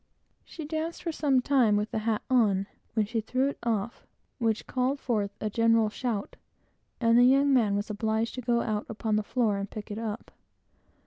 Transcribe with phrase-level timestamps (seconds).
[0.43, 2.65] She danced for some time with the hat on,
[2.95, 4.07] when she threw it off,
[4.39, 6.37] which called forth a general shout;
[6.99, 9.99] and the young man was obliged to go out upon the floor and pick it
[9.99, 10.31] up.